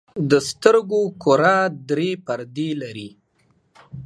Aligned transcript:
د 0.29 0.31
سترګو 0.49 1.01
کره 1.23 1.57
درې 1.89 2.09
پردې 2.25 2.69
لري. 2.81 3.09